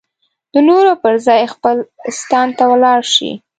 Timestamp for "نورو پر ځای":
0.67-1.41